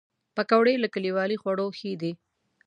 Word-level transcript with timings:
پکورې 0.35 0.75
له 0.83 0.87
کلیوالي 0.93 1.37
خواړو 1.41 1.65
ښې 1.77 1.91
دي 2.01 2.11